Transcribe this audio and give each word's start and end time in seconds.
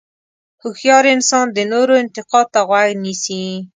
هوښیار 0.61 1.03
انسان 1.15 1.45
د 1.51 1.59
نورو 1.71 1.93
انتقاد 2.03 2.47
ته 2.53 2.59
غوږ 2.67 2.89
نیسي. 3.03 3.41